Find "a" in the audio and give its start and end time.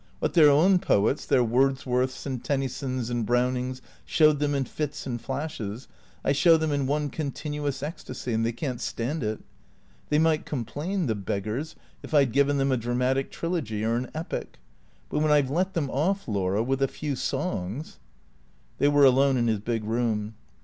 12.71-12.77, 16.81-16.87